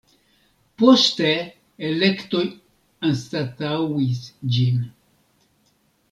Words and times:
Poste 0.83 1.27
elektoj 1.89 2.41
anstataŭis 3.09 4.23
ĝin. 4.55 4.81